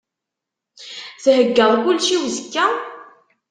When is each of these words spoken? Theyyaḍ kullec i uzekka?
Theyyaḍ 1.23 1.73
kullec 1.83 2.07
i 2.15 2.17
uzekka? 2.25 2.65